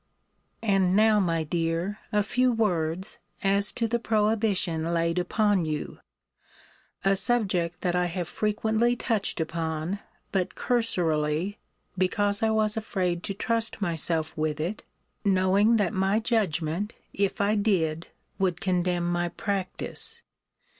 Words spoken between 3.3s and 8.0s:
as to the prohibition laid upon you; a subject that